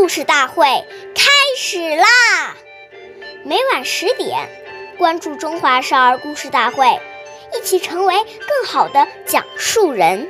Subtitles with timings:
[0.00, 0.64] 故事大会
[1.14, 2.56] 开始啦！
[3.44, 4.48] 每晚十点，
[4.96, 6.86] 关注《中华少儿故事大会》，
[7.54, 10.26] 一起成为更好的讲述人。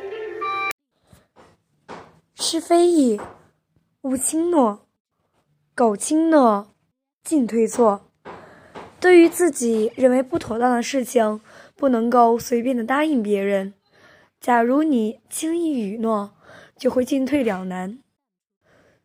[2.35, 3.21] 是非议，
[4.03, 4.81] 勿轻诺；
[5.77, 6.75] 苟轻诺，
[7.23, 8.11] 进退错。
[8.99, 11.41] 对于自己认为不妥当的事情，
[11.77, 13.75] 不能够随便的答应别人。
[14.41, 16.33] 假如你轻易允诺，
[16.77, 18.01] 就会进退两难。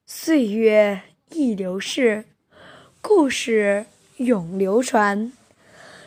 [0.08, 1.02] 岁月
[1.32, 2.26] 易流逝，
[3.02, 3.88] 故事
[4.18, 5.34] 永流传。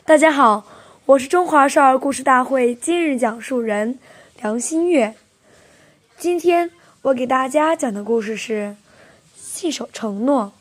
[0.05, 0.65] 大家好，
[1.05, 3.99] 我是中华少儿故事大会今日讲述人
[4.41, 5.17] 梁新月。
[6.17, 6.71] 今天
[7.03, 8.77] 我给大家讲的故事是
[9.37, 10.53] 《信守承诺》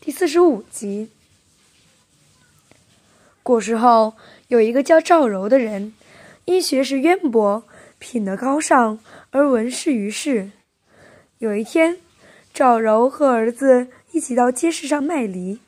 [0.00, 1.12] 第四十五集。
[3.44, 4.14] 古时候
[4.48, 5.94] 有一个叫赵柔的人，
[6.44, 7.62] 因学识渊博，
[8.00, 8.98] 品德高尚，
[9.30, 10.50] 而闻世于世。
[11.38, 11.98] 有一天，
[12.60, 15.60] 赵柔和儿子一起到街市上卖梨，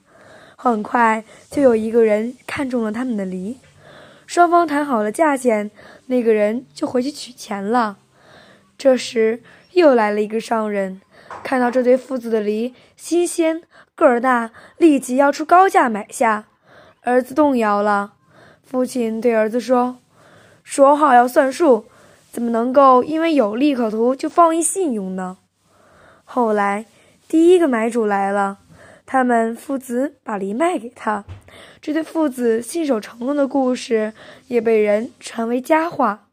[0.56, 3.56] 很快就有一个人看中了他们的梨，
[4.26, 5.70] 双方谈好了价钱，
[6.08, 7.96] 那个人就回去取钱了。
[8.76, 11.00] 这时又来了一个商人，
[11.42, 13.62] 看到这对父子的梨新鲜
[13.94, 16.44] 个儿大，立即要出高价买下。
[17.04, 18.12] 儿子动摇了，
[18.62, 19.96] 父亲对儿子说
[20.62, 21.86] ：“说好要算数，
[22.30, 25.38] 怎么能够因为有利可图就放逸信用呢？”
[26.34, 26.86] 后来，
[27.28, 28.60] 第一个买主来了，
[29.04, 31.26] 他们父子把梨卖给他。
[31.82, 34.14] 这对父子信守承诺的故事
[34.46, 36.30] 也被人传为佳话。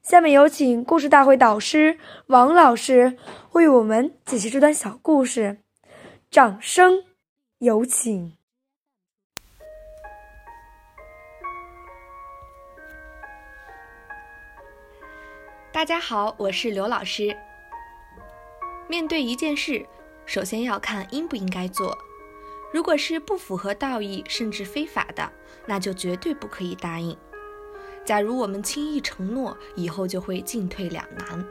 [0.00, 3.18] 下面有请故事大会导师王老师
[3.50, 5.58] 为我们解析这段小故事，
[6.30, 7.02] 掌声
[7.58, 8.32] 有请。
[15.72, 17.36] 大家好，我是刘老师。
[18.88, 19.86] 面对一件事，
[20.24, 21.96] 首先要看应不应该做。
[22.72, 25.32] 如果是不符合道义甚至非法的，
[25.66, 27.16] 那就绝对不可以答应。
[28.04, 31.44] 假如我们轻易承诺，以后就会进退两难。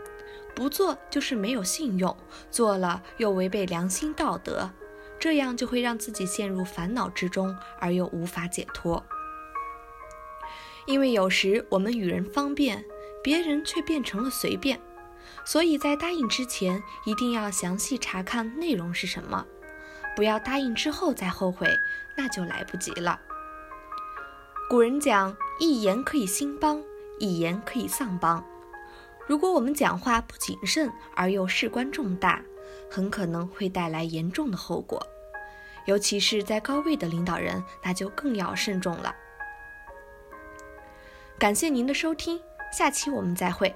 [0.53, 2.15] 不做就是没有信用，
[2.49, 4.71] 做了又违背良心道德，
[5.19, 9.03] 这样就会让自己陷入烦恼之中，而又无法解脱。
[10.85, 12.85] 因为有时我们与人方便，
[13.21, 14.79] 别人却变成了随便。
[15.43, 19.45] 所以在答应之前，一定要详细查看内容是什么，
[20.15, 21.67] 不要答应之后再后悔，
[22.17, 23.19] 那就来不及了。
[24.69, 26.81] 古人讲，一言可以兴邦，
[27.19, 28.43] 一言可以丧邦。
[29.27, 32.41] 如果我们讲话不谨慎而又事关重大，
[32.89, 35.05] 很可能会带来严重的后果。
[35.85, 39.15] 尤其是在高位的领导人，那就更要慎重了。
[41.37, 42.39] 感谢您的收听，
[42.71, 43.75] 下期我们再会。